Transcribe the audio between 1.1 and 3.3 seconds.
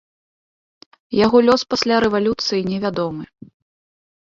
Яго лёс пасля рэвалюцыі невядомы.